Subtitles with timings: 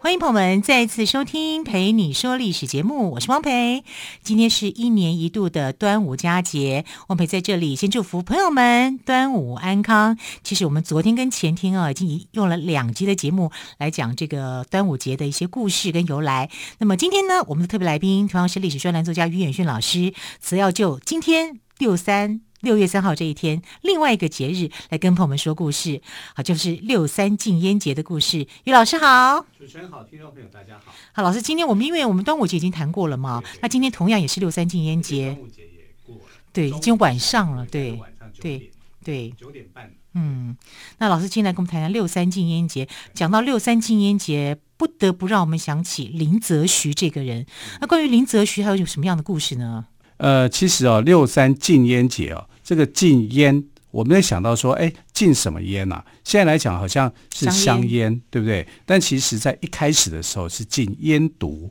[0.00, 3.82] 欢迎朋友们再次收听《陪你说历史》节目，我是汪培。
[4.22, 10.16] 今天是一年一度的端午佳节，汪培在这里先祝福朋友们端午安康。
[10.44, 16.48] 其实我们昨天跟前天啊，已经用了两集的节目来讲这个端午节的一些故事跟由来。
[16.78, 22.47] 那么今天呢，我们的特别来宾同样是历史专栏作家于远逊老师，此要就今天六三。
[22.60, 26.02] 六月三号这一天，另外一个节日来跟朋友们说故事，
[26.34, 28.46] 好，就是六三禁烟节的故事。
[28.64, 30.92] 于老师好，主持人好，听众朋友大家好。
[31.12, 35.26] 好，老师，今天我们因为我们端午节已经谈过了嘛，对对对，那今天同样也是六三禁烟节。
[35.26, 38.00] 端午节也过了，对，已经晚上了，对，
[38.40, 38.72] 对，
[39.04, 39.92] 对，九点半。
[40.14, 40.56] 嗯，
[40.98, 42.88] 那老师今天来跟我们谈谈六三禁烟节。
[43.14, 47.46] 讲到六三禁烟节，不得不让我们想起林则徐这个人。
[47.80, 49.86] 那关于林则徐，还有有什么样的故事呢？
[50.18, 56.04] 呃，其实哦，六三禁烟节哦，这个禁烟，我们在想到说，哎，禁什么烟啊？
[56.22, 58.66] 现在来讲好像是香烟，对不对？
[58.84, 61.70] 但其实在一开始的时候是禁烟毒，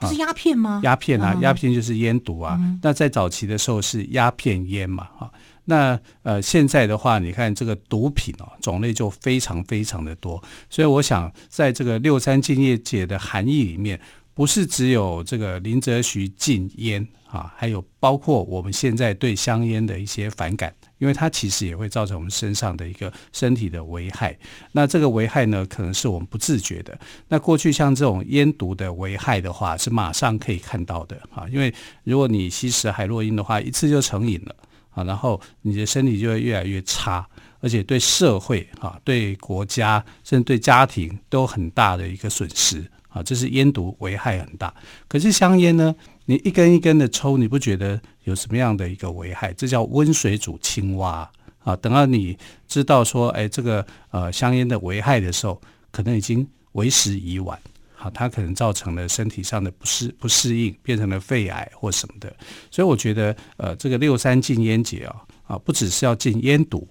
[0.00, 0.80] 不是鸦片吗？
[0.82, 2.56] 鸦片啊，鸦片就是烟毒啊。
[2.60, 5.30] 嗯、那在早期的时候是鸦片烟嘛，哈。
[5.64, 10.42] 那呃，现在的话，你看这个毒品哦，种类就非常非常的多。
[10.70, 14.00] 所以我想，在这个六三禁烟节的含义里面，
[14.38, 17.04] 不是只有这个林则徐禁烟。
[17.26, 24.34] 啊，还有包括我们现在对香烟的一些反感，因为它其实也会造成我们身上的一个身体的危害。
[24.72, 26.98] 那这个危害呢，可能是我们不自觉的。
[27.28, 34.56] 那过去像这种烟毒的危害的话，是马上可以看到的啊，因为如果你吸食海洛因的话，一次就成瘾了
[34.88, 37.28] 啊，然后你的身体就会越来越差，
[37.60, 44.72] 而且对社会啊、对国家甚至对家庭都有很大的一个损失啊，这是烟毒危害很大。
[45.08, 45.94] 可是香烟呢？
[46.26, 49.52] 你一根一根的抽，你不觉得有什么样的一个危害？
[49.54, 51.28] 这叫温水煮青蛙
[51.64, 51.74] 啊！
[51.76, 52.36] 等到你
[52.68, 57.58] 知道说，哎，这个呃香烟的危害的时候，可能已经为时已晚。
[57.94, 62.30] 好，它可能造成了身体上的不适不适应，变成了肺癌或什么的。
[62.70, 66.86] 所以我觉得，呃，这个六三禁烟节啊，啊，不只是要禁烟毒，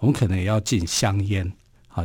[0.00, 1.50] 我们可能也要禁香烟。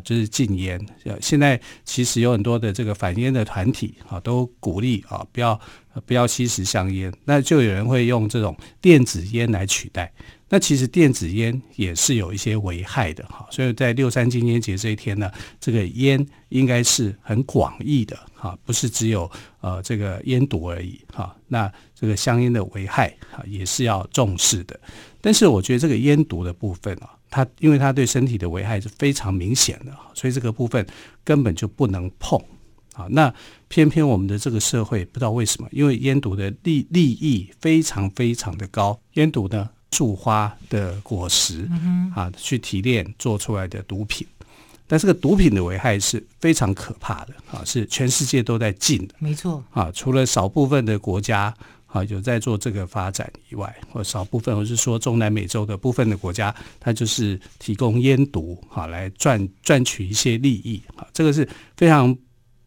[0.03, 0.79] 就是禁烟。
[1.21, 5.59] 现在其实有很多的这个反烟的团体啊，都鼓励啊，不要
[6.05, 7.13] 不要吸食香烟。
[7.23, 10.11] 那就有人会用这种电子烟来取代。
[10.47, 13.47] 那其实电子烟也是有一些危害的哈。
[13.49, 15.29] 所以在六三禁烟节这一天呢，
[15.59, 19.29] 这个烟应该是很广义的哈，不是只有
[19.61, 21.35] 呃这个烟毒而已哈。
[21.47, 24.79] 那这个香烟的危害啊，也是要重视的。
[25.19, 27.09] 但是我觉得这个烟毒的部分啊。
[27.29, 30.85] 它因为它对身体的危害是非常明显的，所以这个部分
[31.23, 32.39] 根本就不能碰
[32.93, 33.07] 啊。
[33.09, 33.33] 那
[33.67, 41.69] 偏偏我们的这个社会不知道为什么，因为烟毒的利利益非常非常的高，烟毒呢，树花的果实
[42.15, 44.25] 啊去提炼做出来的毒品，
[44.87, 51.53] 但这个毒品的危害是非常可怕的啊，是全世界都在禁的，没错啊，除了少部分的国家。
[51.95, 61.47] 啊，有在做这个发展以外，或少部分，或是说中南美洲的部分的国家，它就是提供烟毒，哈，来赚赚取一些利益，啊，这个是
[61.77, 62.13] 非常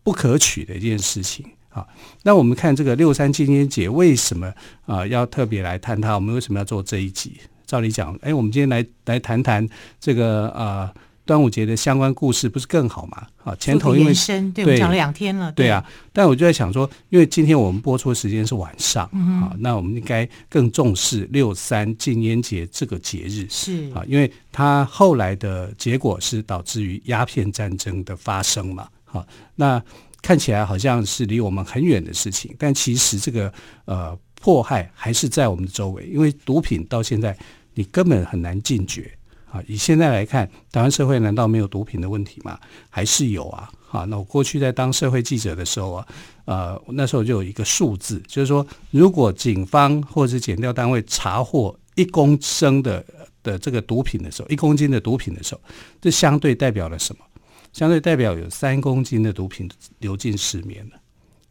[0.03, 1.87] 不可取的一件事情，啊。
[2.23, 4.51] 那我们看这个六三禁烟节为什么
[4.87, 6.15] 啊要特别来探讨？
[6.15, 7.39] 我们为什么要做这一集？
[7.67, 9.69] 照理讲，哎，我们今天来来谈谈
[10.01, 10.91] 这个啊。
[11.29, 13.27] 端午节的相关故事不是更好吗？
[13.45, 14.15] 啊，前头因为
[14.55, 15.85] 对，我们讲了两天了，对啊。
[16.11, 19.05] 但我就在想说，因为今天我们播出的时间是晚上，
[19.43, 29.83] 啊，那我们应该更重视六三禁烟节这个节日，是啊，因为它后来的结果是导致于鸦片战争的发生嘛，好，那
[30.23, 33.53] 看起来好像是离我们很远的事情，但其实这个
[33.85, 37.37] 呃迫害还是在我们的周围，因为毒品到现在
[37.75, 39.13] 你根本很难禁绝。
[39.51, 42.59] 啊，以现在来看，台湾社会难道没有毒品的问题吗？
[42.91, 43.71] 还是有啊。
[43.91, 46.07] 好，那我过去在当社会记者的时候啊，
[46.45, 53.03] 呃，那时候就有一个数字，就是说，如果警方或者是检调单位查获一公升的
[53.43, 55.61] 的这个毒品的时候，一公斤的毒品的时候，
[56.03, 57.25] 这相对代表了什么？
[57.73, 59.67] 相对代表有三公斤的毒品
[60.01, 60.97] 流进市面了，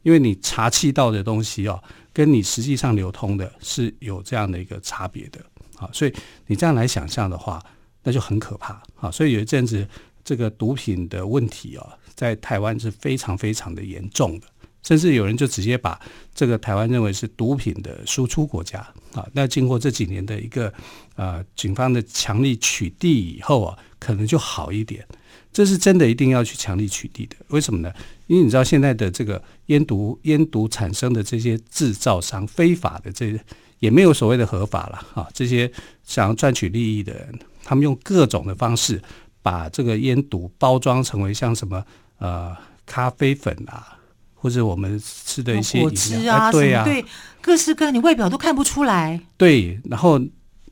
[0.03, 1.81] 因为你查气到的东西哦，
[2.13, 5.39] 跟你实际上流通的是有这样的一个差别的。
[5.75, 6.13] 好，所以
[6.45, 7.59] 你这样来想象的话。
[8.07, 9.11] 那就很可怕啊！
[9.11, 9.85] 所以有一阵子，
[10.23, 14.47] 这个毒品的问题啊，在台湾是非常非常的严重的，
[14.81, 15.99] 甚至有人就直接把
[16.33, 18.79] 这个台湾认为是毒品的输出国家
[19.11, 19.27] 啊。
[19.33, 20.73] 那经过这几年的一个
[21.17, 25.05] 呃警方的强力取缔以后啊，可能就好一点。
[25.51, 27.91] 这是真的一定要去强力取缔的，为什么呢？
[28.27, 33.37] 因为你知道现在的这个烟毒烟毒产生的这些制造商非法的这
[33.79, 35.27] 也没有所谓的合法了啊。
[35.33, 35.71] 这些
[36.03, 39.01] 想要赚取利益的人，他们用各种的方式
[39.41, 41.83] 把这个烟毒包装成为像什么
[42.19, 43.93] 呃咖啡粉啊。
[44.39, 47.03] 或者我们吃的一些果汁啊，对啊，对，
[47.41, 49.19] 各式各样，你外表都看不出来。
[49.35, 50.21] 对，然后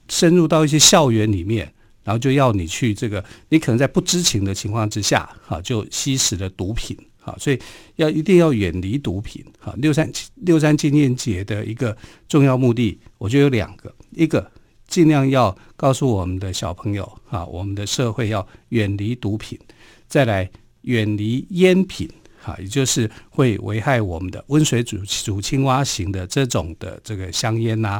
[0.08, 1.74] 深入到一些校园里面，
[2.04, 6.96] 然后就要你去这个，你可能在不知情的情况之下，哈，就吸食了毒品，
[7.26, 7.60] 哈，所以
[7.96, 9.74] 要一定要远离毒品，哈。
[9.80, 11.98] 六三六三纪念节的一个
[12.30, 14.52] 重要目的，我觉得有两个，一个
[14.88, 19.58] 尽量要告诉我们的小朋友，哈，我们的社会要远离毒品，
[20.08, 20.48] 再来
[20.84, 22.08] 远离烟品。
[22.46, 28.00] 啊，也就是会危害我们的温水煮煮青蛙型的这种的这个香烟呐、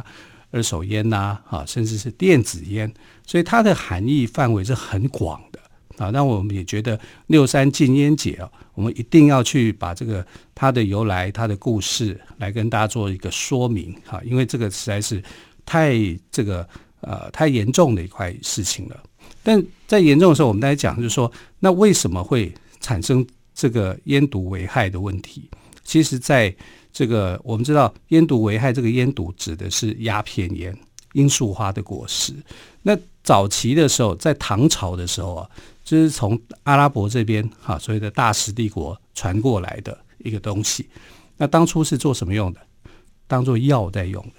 [0.52, 2.88] 二手烟呐，啊，甚至是电子烟，
[3.26, 5.58] 所以它的含义范围是很广的
[5.96, 6.10] 啊。
[6.10, 6.96] 那我们也觉得
[7.26, 10.24] 六三禁烟节啊，我们一定要去把这个
[10.54, 15.20] 它的由来、它的故事来跟大家做一个说明哈，因为这个实在是
[15.64, 15.96] 太
[16.30, 16.64] 这个
[17.00, 19.02] 呃太严重的一块事情了。
[19.42, 23.26] 但在严重的时候，我们大家讲就是说，那为什么会产生？
[23.58, 25.48] 这个烟毒危害的问题，
[25.82, 26.54] 其实在
[26.92, 30.78] 这个我们知道，烟毒危害这个烟毒指的是鸦片烟、
[31.14, 32.34] 罂粟花的果实。
[32.82, 32.94] 那
[33.24, 35.50] 早期的时候，在唐朝的时候啊，
[35.86, 40.88] 就是从阿拉伯这边哈，所谓的大食帝国传过来的一个东西。
[41.36, 42.60] 那当初是做什么用的？
[43.28, 44.32] 当做药在用的。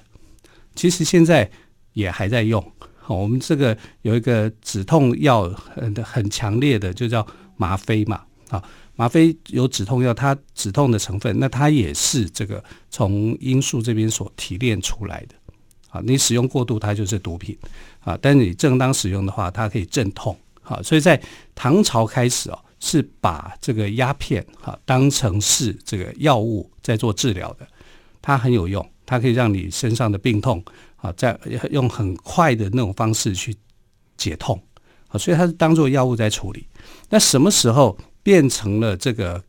[0.76, 1.50] 其实现在
[1.94, 2.62] 也还在用。
[3.00, 8.62] 好，我们这个有一个止痛药很很强烈的，就叫吗啡嘛，啊。
[8.98, 15.36] 吗啡有止痛药，它止痛的成分，那它也是这个从罂粟这边所提炼出来的。
[15.92, 17.58] 啊，你使用过度，它就是毒品。
[18.02, 20.38] 啊，但是你正当使用的话，它可以镇痛。
[20.68, 21.22] 好，所以在
[21.56, 27.66] 唐朝开始哦，是把这个鸦片哈当成是这个药物在做治疗的。
[28.22, 30.62] 它很有用，它可以让你身上的病痛
[30.98, 31.40] 啊，在
[31.72, 33.56] 用很快的那种方式去
[34.18, 34.62] 解痛。
[35.08, 36.68] 啊，所以它是当做药物在处理。
[37.10, 37.98] 那什么时候？
[38.28, 39.42] 变成了这个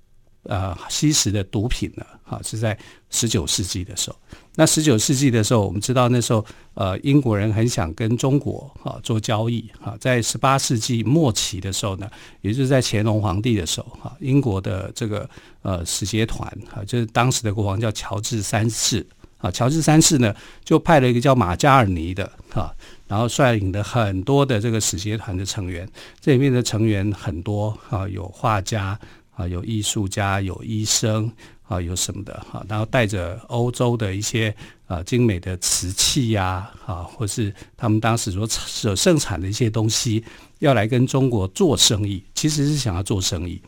[0.45, 2.77] 呃吸食的毒品呢，哈，是在
[3.11, 4.17] 十九世纪的时候。
[4.55, 6.45] 那十九世纪的时候，我们知道那时候
[6.75, 9.97] 呃英国人很想跟中国哈做交易哈。
[10.01, 12.11] 在十八世纪末期的时候呢，
[12.41, 15.29] 也就是在乾隆皇帝的时候哈，英国的这个
[15.63, 19.07] 呃使节团哈，就是当时的国王叫乔治三世
[19.39, 20.35] 啊，乔治三世呢
[20.65, 22.75] 就派了一个叫马加尔尼的哈。
[23.07, 25.89] 然后率领的很多的这个使节团的成员，
[26.21, 28.99] 这里面的成员很多啊，有画家
[29.39, 31.33] 啊，有艺术家，有医生
[31.63, 32.67] 啊，有什么的哈。
[32.69, 34.53] 然后带着欧洲的一些
[34.87, 40.25] 啊精美的瓷器呀啊，或是他们当时所所盛产的一些东西，
[40.59, 43.63] 要来跟中国做生意，其实是想要做生意。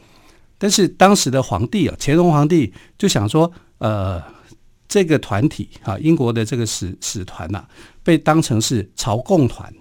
[0.58, 4.20] 但是当时的皇帝啊，乾隆皇帝就想说，呃。
[4.92, 7.64] 这个团体啊，英国的这个使使团呐，
[8.02, 9.72] 被当成是朝贡团，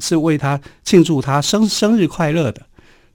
[0.00, 2.66] 是为他庆祝他生生日快乐的。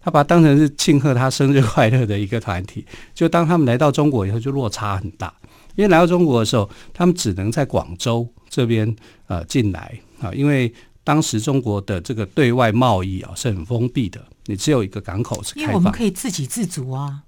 [0.04, 2.86] 他把它当成是庆贺他生日快乐的一个团体。
[3.16, 5.34] 就当他们来到中国以后，就落差很大。
[5.76, 8.96] 因为来到中国的时候，他们只能在广州这边
[9.28, 10.72] 呃进来啊，因为
[11.04, 15.64] 当时中国的这个对外贸易啊是很封闭的，你只有一个港口是开放。
[15.64, 17.24] 因为我们可以自给自足啊。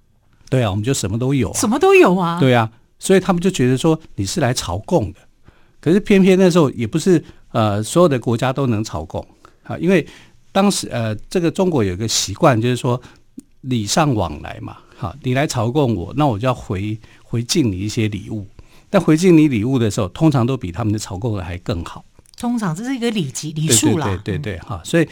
[0.49, 2.39] 对啊，我们就什么都有啊，什么都有啊。
[2.39, 2.69] 对啊。
[2.97, 5.19] 所以他们就觉得说你是来朝贡的，
[5.81, 9.27] 可是偏偏那时候也不是呃所有的国家都能朝贡
[9.63, 10.05] 啊，因为
[10.55, 13.01] 当时呃这个中国有一个习惯，就是说
[13.59, 18.47] 礼尚往来嘛，哈，你来朝贡我，那我就要回回敬你一些礼物，
[18.89, 22.05] 但回敬你礼物的时候，通常都比他们的朝贡的还更好。
[22.37, 25.05] 通常这是一个礼节礼数啦，对对对对哈，所以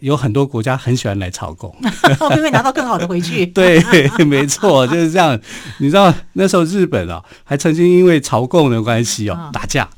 [0.00, 1.74] 有很多国家很喜欢来朝贡，
[2.36, 3.46] 因为拿到更好的回去。
[3.52, 3.82] 对，
[4.26, 5.40] 没错，就是这样。
[5.78, 9.88] 你知道那时候日本啊，还曾经因为朝贡的关系哦 打架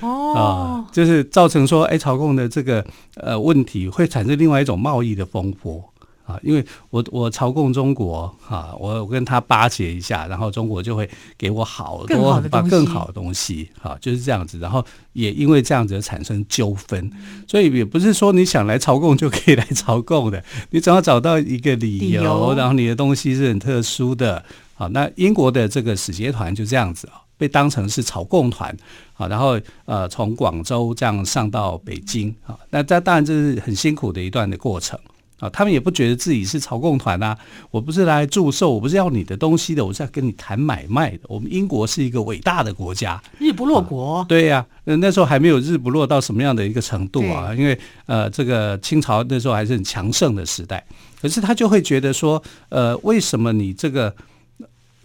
[0.00, 2.84] 哦、呃，就是造成说哎朝贡的这个
[3.14, 5.82] 呃问题会产生另外一种贸易的风波。
[6.26, 17.08] 啊，因为我我朝贡中国啊，我我跟他巴结一下，然后中国就会给我好多把更好的东西，啊，就是这样子，然后也因为这样子产生纠纷，
[17.46, 22.54] 所以也不是说你想来朝贡就可以来朝贡的，你总要找到一个理由，理由。
[22.54, 24.42] 然后你的东西是很特殊的，
[24.74, 28.76] 啊，那英国的这个使节团就这样子啊，被当成是朝贡团，
[29.14, 34.98] 啊，然后呃从广州这样上到北京，啊，那这当然这是很辛苦的一段的过程。
[35.38, 37.36] 啊，他们也不觉得自己是朝贡团呐，
[37.70, 41.18] 我不是来祝寿，我不是要你的东西的，我是要跟你谈买卖的。
[41.28, 44.20] 我们英国是一个伟大的国家，日不落国。
[44.20, 50.82] 啊、对呀、啊，那时候还没有日不落到什么样的一个程度啊，因为呃，这个清朝那时候还是很强盛的时代。
[51.20, 54.16] 可是他就会觉得说，呃，为什么你这个，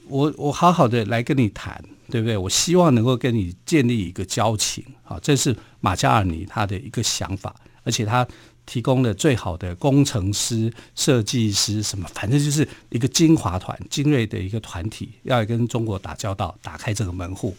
[0.07, 2.37] 我我好好的来跟你谈，对不对？
[2.37, 8.27] 我希望能够跟你建立一个交情，啊，这是马加尔尼他的一个想法，而且他。
[8.63, 17.57] 提供了最好的工程师、设计师，什么反正就是一个精华团、精锐的一个团体，要跟中国打交道，打开这个门户。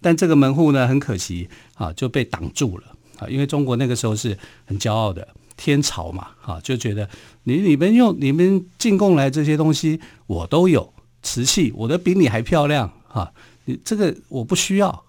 [0.00, 2.84] 但这个门户呢，很可惜啊，就被挡住了
[3.18, 7.10] 啊，因为中国那个时候是很骄傲的天朝嘛，啊，就觉得
[7.42, 13.32] 你你们用你们进贡来这些东西，我都有瓷器，我的比你还漂亮啊，
[13.64, 15.04] 你这个我不需要。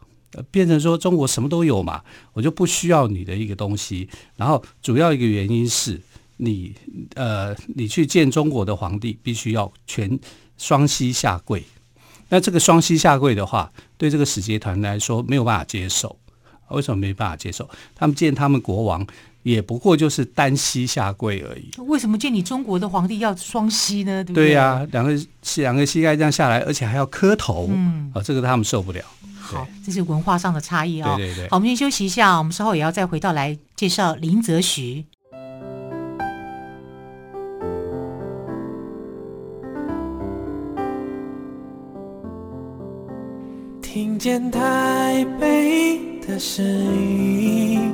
[0.52, 4.10] 变成说中国什么都有嘛，我就不需要你的一个东西。
[4.36, 6.02] 然后主要一个原因是
[6.36, 6.76] 你
[7.14, 10.20] 呃，你去见中国的皇帝，必须要全
[10.58, 11.64] 双膝下跪。
[12.28, 16.18] 那这个双膝下跪的话，对这个使节团来说没有办法接受。
[16.68, 17.70] 为什么没办法接受？
[17.96, 19.08] 他们见他们国王
[19.46, 21.70] 也不过就是单膝下跪而已。
[21.84, 24.24] 为什么见你中国的皇帝要双膝呢？
[24.24, 24.48] 对不对？
[24.48, 25.16] 对呀、啊，两个
[25.58, 27.70] 两个膝盖这样下来，而且还要磕头。
[27.72, 29.04] 嗯，啊，这个他们受不了。
[29.40, 31.14] 好，这是文化上的差异哦。
[31.16, 31.50] 对对对。
[31.50, 35.06] 好，我们先休息一下，我们稍后也要再回到来介绍林则徐。
[43.82, 47.94] 听见台北的声音，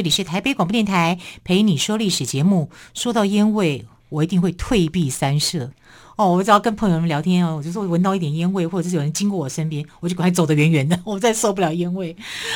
[0.00, 2.70] 这里是台北广播电台陪你说历史节目。
[2.94, 5.72] 说到烟味，我一定会退避三舍。
[6.16, 12.14] 哦，我只要跟朋友们聊天哦，我就说闻到一点烟味，或者是有人经过我身边，我就赶快走得远远的， 我再受不了烟味。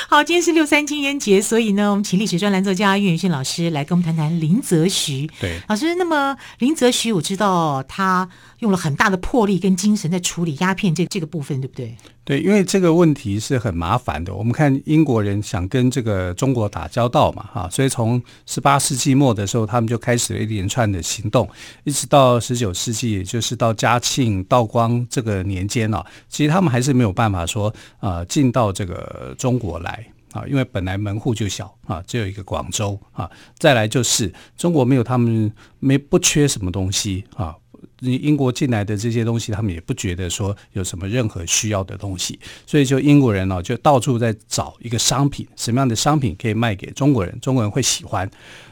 [0.08, 5.30] 好，今天是六三禁烟节，所以呢，我们请历史专栏作家岳云迅老师来跟我们谈谈林则徐。
[5.40, 11.96] 对，老师，那么林则徐，我知道他用了很大的魄力跟精神在处理鸦片这这个部分，对不对？
[12.26, 14.34] 对，因为这个问题是很麻烦的。
[14.34, 21.46] 我们看英国人想跟这个中国打交道嘛，哈，所以从十八世纪末的时候，他们就开始了一连串的行动，
[21.84, 37.54] 一直到十九世纪，也就是到嘉庆、道光这个年间啊，其实他们还是没有办法说啊进到这个中国来啊，因为本来门户就小啊，只有一个广州啊，再来就是中国没有他们没不缺什么东西啊。
[38.00, 48.28] 你英国进来的这些东西，他们也不觉得说有什么任何需要的东西，所以就英国人呢，就到处在找一个商品，什么样的商品可以卖给中国人，中国人会喜欢。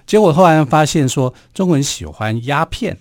[0.06, 2.98] 结果后来发现说，中国人喜欢鸦片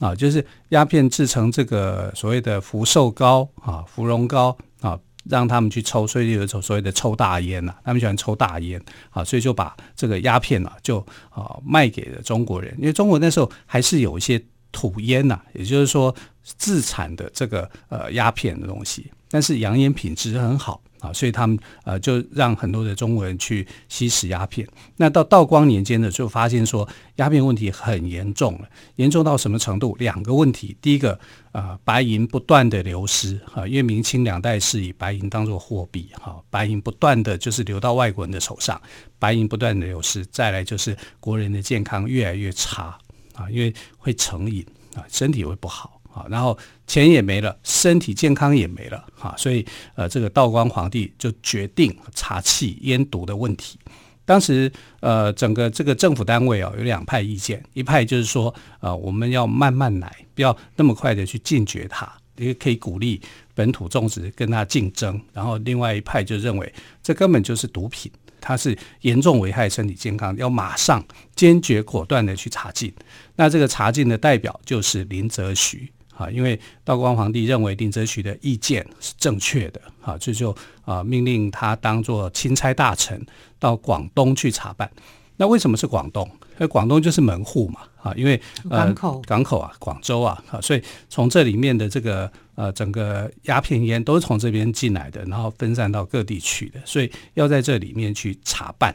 [0.00, 10.98] 啊，就是鸦片制成这个所谓的福寿膏啊、芙蓉膏啊，让他们去抽，所以有一种所谓的抽大烟呐，他们喜欢抽大烟啊，所以就把这个鸦片啊就
[11.30, 14.42] 啊卖给了中国人，因为中国那时候还是有一些。
[14.70, 24.66] 土烟呐、也就是说自产的这个呃鸦片的东西，但是洋烟品质很好啊，所以他们呃就让很多的中国人去吸食鸦片。
[24.96, 29.94] 那到道光年间呢，就发现说鸦片问题很严重了，严重到什么程度？
[29.98, 31.18] 两个问题，第一个
[31.52, 38.80] 啊、白银不断的流失啊，因为明清两代是以白银当做货币哈，白银不断的就是流到外国人的手上，
[39.18, 40.24] 白银不断的流失。
[40.26, 42.96] 再来就是国人的健康越来越差。
[43.34, 53.78] 啊，因为会成瘾啊，身体会不好啊，然后钱也没了，身体健康也没了哈，所以呃，这个道光皇帝就决定查缉烟毒的问题。
[54.24, 63.20] 当时呃，整个这个政府单位啊，有两派意见，一派就是说呃，我们要慢慢来，不要那么快的去禁绝它，也可以鼓励
[63.54, 65.20] 本土种植跟它竞争。
[65.32, 66.72] 然后另外一派就认为
[67.02, 68.10] 这根本就是毒品。
[68.40, 72.90] 它是严重危害身体健康，要马上坚决果断的去查禁。
[73.34, 83.24] 那这个查禁的代表就是林则徐啊，因为道光皇帝认为林则徐的意见是正确的啊，这就啊命令他当做钦差大臣
[83.60, 84.90] 到广东去查办。
[85.36, 86.28] 那为什么是广东？
[86.58, 98.92] 而广东就是门户嘛，啊，因为呃港口港口啊，广州啊，啊，所以从这里面的这个呃整个鸦片烟都是从这边进来的，然后分散到各地去的，所以要在这里面去查办。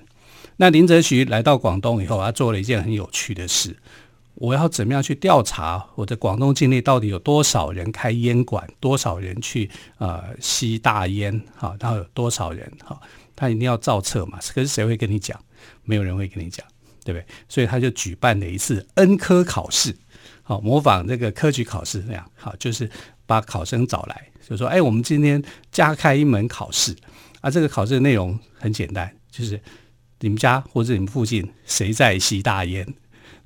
[0.57, 3.73] 那林则徐来到广东以后，他做了一件很有趣的事。
[4.35, 12.99] 我要怎么样去调查我的广东境内到底有多少人开烟馆，多少人去呃吸大烟，哈，然后有多少人哈，
[13.35, 14.39] 他一定要造册嘛。
[14.53, 15.39] 可是谁会跟你讲？
[15.83, 16.65] 没有人会跟你讲，
[17.05, 17.25] 对不对？
[17.47, 19.95] 所以他就举办了一次恩科考试，
[20.41, 22.89] 好，模仿这个科举考试那样，好，就是
[23.25, 26.95] 把考生找来，就说，哎，我们今天加开一门考试，
[27.41, 29.61] 啊，这个考试的内容很简单，就是
[30.19, 32.85] 你们家或者你们附近谁在吸大烟。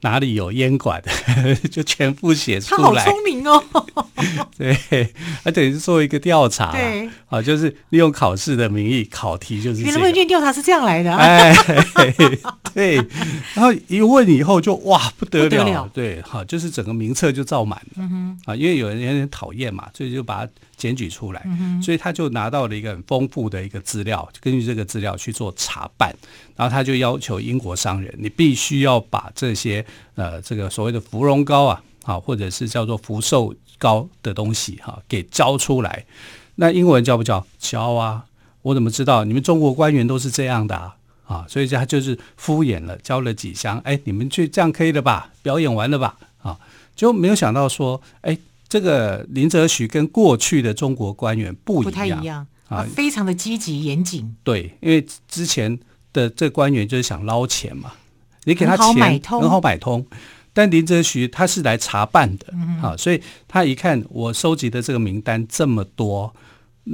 [0.02, 2.82] 哪里有烟馆的， 就全部写出来。
[2.82, 3.64] 他好聪明哦！
[4.58, 5.14] 对，
[5.44, 6.72] 他等于是做一个调查。
[6.72, 11.16] 对，啊，就是利用考试的名义考题，就是问卷调查是这样来的。
[11.16, 11.54] 哎，
[12.74, 12.96] 对。
[13.54, 15.90] 然后一问以后就哇不得了，不得了。
[15.94, 17.94] 对，好，就是整个名册就照满了。
[17.98, 18.40] 嗯哼。
[18.46, 21.42] 啊，因为有人有点讨厌嘛，所以就把它检举出来。
[21.46, 21.82] 嗯。
[21.82, 26.16] 所以他就拿到了一个很丰富的一个资料，根据这个资料去做查办。
[26.56, 36.06] 然后他就要求英国商人，你必须要把这些呃这个所谓的芙蓉膏啊，啊或者是叫做福寿膏的东西哈、啊，给交出来。
[36.56, 37.46] 那英国人交不交？
[37.60, 38.26] 交啊！
[38.64, 39.24] 我怎么知道？
[39.24, 40.96] 你们中国官员都是这样的啊！
[41.28, 43.78] 啊，所以他就是敷衍了，交了几箱。
[43.86, 45.32] 哎，你们去这样可以了吧？
[45.44, 46.18] 表演完了吧？
[46.42, 46.58] 啊，
[46.96, 48.36] 就没有想到说，哎，
[48.68, 52.48] 这个林则徐跟过去的中国官员不一样，不太一样。
[52.68, 54.36] 啊，非常的积极严谨。
[54.44, 55.80] 对，因为之前。
[56.14, 57.92] 的这官员就是想捞钱嘛，
[58.46, 60.04] 你给他钱很好买通，很好买通，
[60.52, 66.34] 但林则徐他是来查办的，嗯、啊，所以他一看我收集的这个名单这么多，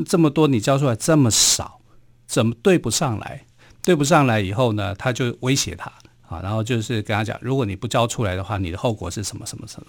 [0.06, 1.80] 这么多你交出来这么少，
[2.28, 3.46] 怎么对不上来？
[3.82, 5.90] 对不上来以后呢，他就威胁他。
[6.28, 9.88] 啊，然后就是跟他讲，如果你不交出来的话，你的后果是什么什么什么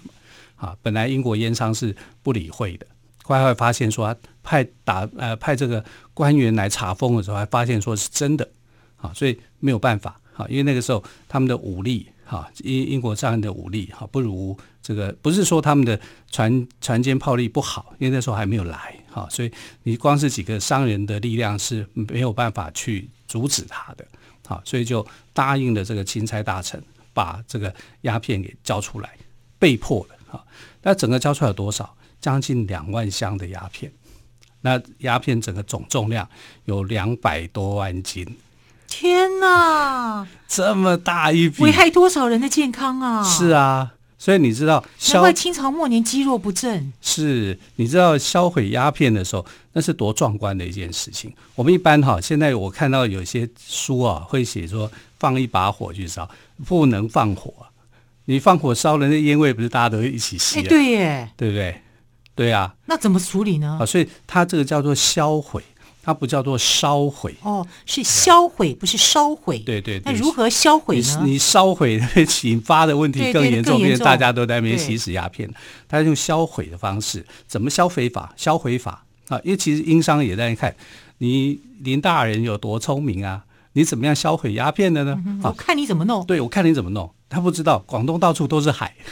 [0.55, 0.75] 啊？
[0.81, 2.87] 本来英国烟商是不理会的，
[3.23, 8.49] 后来发现说派打呃派这个官员来查封的时候，还发现说是真的。
[8.97, 15.99] 啊，所以没有办法，哈，因为那个时候他们的武力，哈，英英国商人的武力，哈，不如这个，不是说他们的
[16.31, 19.51] 船船坚炮利不好，因为那时候还没有来，哈，所以
[19.83, 24.05] 你光是几个商人的力量是没有办法去阻止他的，
[24.47, 26.81] 好，所以就答应了这个钦差大臣，
[27.13, 29.11] 把这个鸦片给交出来，
[29.59, 30.45] 被迫的，哈，
[30.83, 31.95] 那整个交出来有多少？
[32.21, 33.91] 将近两万箱的鸦片，
[34.61, 36.27] 那鸦片整个总重量
[36.63, 38.25] 有两百多万斤。
[38.87, 43.23] 天呐， 这么大一笔，危害多少人的健康啊！
[43.23, 46.91] 是啊，所以你知道，难怪清朝末年积弱不振。
[46.99, 51.31] 是，你知道销毁鸦片的时候，那是多壮观的一件事情。
[51.53, 56.27] 我们一般哈，现在我看到有些书啊，会写说放一把火去烧，
[56.65, 57.53] 不能放火。
[58.25, 60.59] 你放火烧了，那烟味不是大家都一起吸？
[60.59, 61.81] 哎，对耶，对不对？
[62.35, 63.77] 对啊，那怎么处理呢？
[63.81, 65.63] 啊，所以它这个叫做销毁。
[66.07, 69.57] 它不叫做烧毁哦，是销毁，不是烧毁。
[69.65, 71.21] 对对对，那如何销毁呢？
[71.23, 71.99] 你，你烧毁
[72.43, 75.51] 引发的问题更严重，因为大家都在那边吸食鸦片。
[75.87, 78.31] 他用销毁的方式，怎么销毁法？
[78.37, 80.75] 销毁法啊，因为其实英商也在看
[81.17, 85.19] 你林大人有多聪明啊，你怎么样销毁鸦片的呢？
[85.25, 86.23] 嗯、我看你怎么弄。
[86.27, 87.11] 对，我看你怎么弄。
[87.29, 88.95] 他不知道广东到处都是海。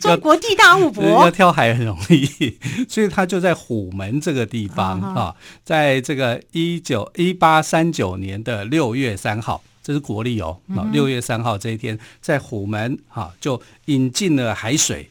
[0.00, 10.58] 中国地大物博，要跳海很容易， 所以他就在虎门这个地方啊，啊，在这个一九一八三九年的六月三号，这是国历哦，
[10.92, 15.08] 六月三号这一天，在虎门啊，就引进了海水，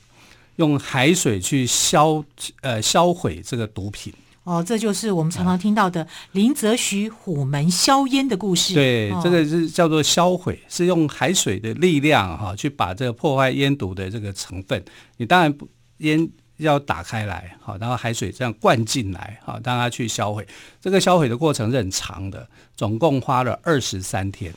[0.56, 2.24] 用海水去消
[2.62, 4.14] 呃销毁这个毒品。
[4.44, 8.74] 哦，这就是我们常常听到的林则徐虎门销烟的故事。
[8.74, 14.84] 对，哦、这个是叫做销毁，是用海水的力量哈、啊，去把这个破坏烟毒的这个成分。
[15.18, 16.28] 你当然不烟
[16.58, 20.48] 要打开来，好，然后海水这样灌进来，好，让它去销毁。
[20.82, 24.52] 这个销毁的过程是很长的，总共花了二十三天，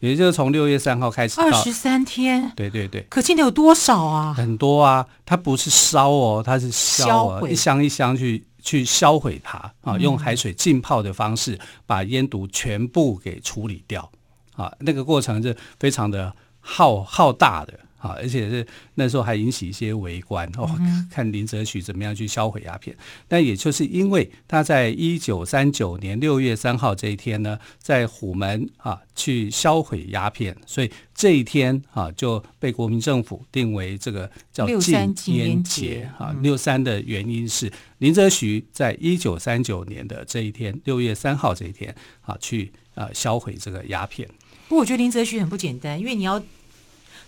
[0.00, 1.40] 也就是从六月三号开始。
[1.40, 2.52] 二十三天。
[2.54, 3.00] 对对对。
[3.08, 4.34] 可见的有多少啊？
[4.34, 7.50] 很多啊，它不是烧哦，它是销啊，销毁。
[7.50, 8.44] 一箱一箱去。
[8.66, 14.10] 去销毁它啊，用海水浸泡的方式把烟毒全部给处理掉
[14.56, 17.78] 啊，那个过程是非常的浩浩大的。
[18.06, 20.70] 啊，而且是那时候还引起一些围观哦，
[21.10, 22.96] 看林则徐怎么样去销毁鸦片。
[23.26, 36.34] 但也就是因为他在一九三九年六月三号这一天呢，在虎门啊去销毁鸦片，所以这一天啊就被国民政府定为这个叫禁烟节啊。
[36.42, 44.28] 六三的原因是林则徐在一九三九年的这一天六月三号这一天啊去啊销毁这个鸦片。
[44.68, 46.42] 不过我觉得林则徐很不简单，因为你要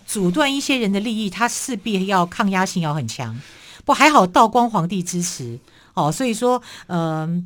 [0.09, 3.39] 阻断一些人的利益，他势必要抗压性要很强。
[3.85, 5.61] 不还好，道光皇帝支持
[5.93, 7.45] 哦，所以说，嗯、呃，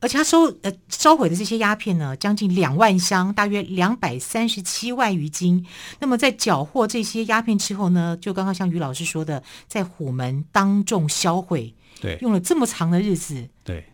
[0.00, 5.66] 而且他收呃烧毁的这些鸦片呢，将近两万箱，大约两百三十七万余斤。
[5.98, 13.84] 那么在缴获这些鸦片之后呢，就刚刚像于老师说的，在虎门当众销毁，对，用了这么长的日子，对。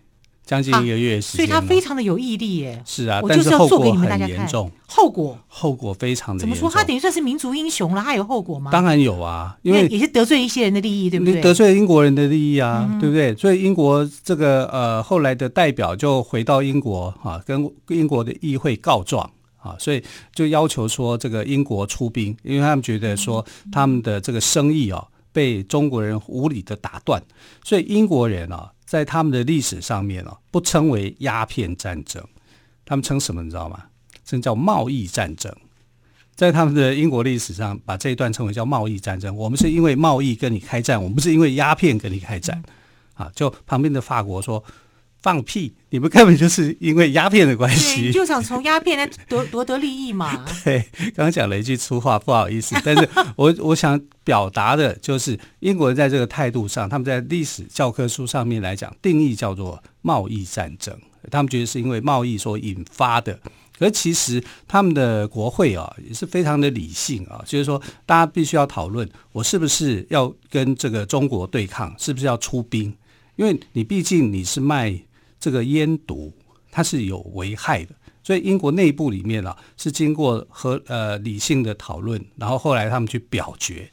[0.44, 2.82] 将近一个月时间，所以他非常的有毅力耶。
[2.84, 4.36] 是啊，我就是要做给你们大家看。
[4.36, 6.48] 但是后果很严重，后果后果非常的严重。
[6.48, 6.70] 怎么说？
[6.70, 8.70] 他等于算是民族英雄了，他有后果吗？
[8.70, 11.40] 当然有啊，因为也是得罪一些人的利益，对不对？
[11.40, 13.34] 得罪了英国人的利益啊，嗯、对不对？
[13.36, 20.02] 所以英国这个呃后来的代表就回到英国啊，跟英国的议会告状啊，所以
[20.34, 25.02] 就要求说这个英国出兵，因为他们觉得说他们的这个生意啊
[25.32, 27.22] 被中国人无理的打断，
[27.64, 28.70] 所以英国人啊。
[28.84, 32.22] 在他们的历史上面哦，不称为鸦片战争，
[32.84, 33.42] 他们称什么？
[33.42, 33.84] 你知道吗？
[34.24, 35.54] 称叫贸易战争。
[36.34, 39.34] 在他们的英国历史上，把这一段称为叫贸易战争。
[39.36, 42.62] 我们是因为贸易跟你开战，我们不是因为鸦片跟你开战。
[43.14, 44.62] 啊，就旁边的法国说。
[45.24, 45.72] 放屁！
[45.88, 50.44] 你们根本就是因为鸦片的关系，就想从鸦片来夺 夺得利益嘛。
[50.62, 52.76] 对，刚刚讲了一句粗话，不好意思。
[52.84, 60.94] 但是我我想表达的就是，英国人在这个态度上，他们在历史教科书上面来讲，定义叫做贸易战争。
[61.30, 63.40] 他们觉得是因为贸易所引发的。
[63.78, 72.94] 可是其实他们的国会啊，也是非常的理性啊，就是说大家必须要讨论，我是不是要跟这个中国对抗，是不是要出兵？
[73.36, 75.00] 因为你毕竟你是卖。
[75.44, 76.32] 这个烟毒
[76.70, 83.90] 它是有危害的，所以英国内部里面啊是经过和呃理性的讨论，然后后来他们去表决，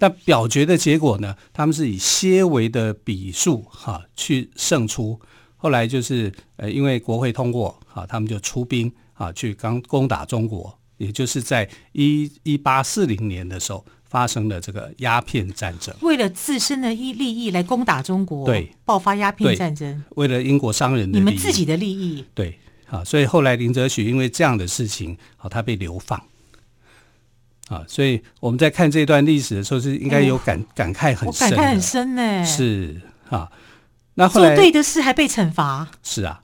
[0.00, 5.20] 那表决的结果呢，他们是以些微的比数哈、去胜出，
[5.56, 13.86] 后来就是呃因为国会通过啊，他们就出兵啊去刚攻打中国，也就是在一一八四零年的时候。
[14.10, 26.20] 发生了这个鸦片战争，为了自身的利利益来攻打中国，对，爆发鸦片战争，为了英国商人的利益，你们自己的利益，对，啊，所以后来林则徐因为这样的事情，啊，他被流放，
[27.68, 33.48] 啊，所以我们在看这段历史的时候，是应该有感、哎、感慨很深，感慨很深呢，是啊，
[34.14, 36.40] 那后来做对的事还被惩罚，是啊。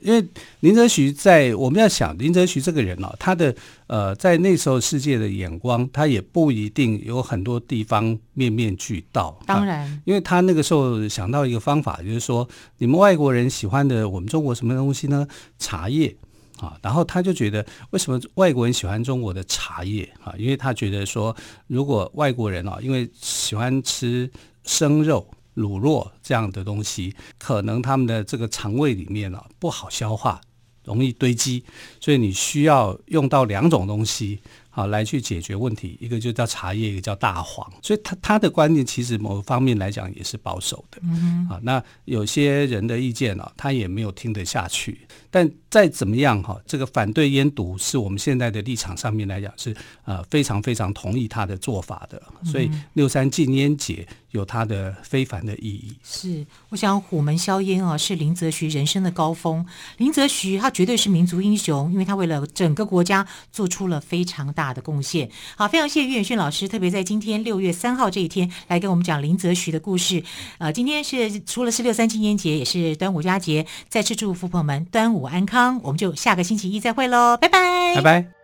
[0.00, 0.26] 因为
[0.60, 3.54] 林则徐在我们要想林则徐这个人哦，他的
[3.86, 9.38] 呃在那时候世界的眼光，他也不一定有很多地方面面俱到。
[9.46, 15.26] 当然，因为他那个时候想到一个方法，就是说你们外国人喜欢的我们中国什么东西呢？
[15.58, 16.14] 茶叶
[16.58, 20.34] 啊，然后他就觉得为什么外国人喜欢中国的茶叶啊？
[20.38, 21.34] 因为他觉得说，
[21.66, 24.30] 如果外国人啊，因为喜欢吃
[24.64, 25.26] 生肉。
[25.56, 30.38] 乳酪这样的东西，可能他们的这个肠胃里面啊不好消化，
[30.84, 31.64] 容易堆积，
[31.98, 34.38] 所以你需要用到两种东西
[34.70, 37.66] 啊来去解决问题，一个就叫茶叶，一个叫大黄。
[37.82, 41.00] 所以他他的观念其实某方面来讲也是保守的。
[41.02, 45.00] 嗯啊，那有些人的意见啊，他也没有听得下去。
[45.30, 52.22] 但再怎么样哈，这个反对烟毒是我们现在的立场上面来讲是呃非常非常同意他的做法的。
[52.44, 55.96] 所以六三禁烟节有它的非凡的意义。
[56.04, 59.66] 是，我想虎门销烟啊，是林则徐人生的高峰。
[59.96, 65.28] 林则徐他绝对是民族英雄，因为他为了整个国家做出了非常大的贡献。
[65.56, 70.22] 好，非常谢谢岳远逊老师，特别在今天六月三号这一天来跟我们讲林则徐的故事。
[70.58, 75.80] 呃，今天是除了是六三青年节，也是端午佳节，再次祝福朋友们端午安康。
[75.82, 78.35] 我们就下个星期一再会喽，拜拜，拜拜。